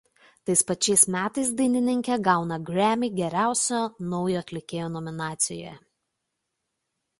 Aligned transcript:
Tais 0.49 0.61
pačiais 0.69 1.03
metais 1.15 1.51
dainininkė 1.59 2.17
gauna 2.29 2.57
„Grammy“ 2.71 3.11
geriausio 3.21 3.83
naujo 4.15 4.43
atlikėjo 4.43 4.91
nominacijoje. 4.97 5.79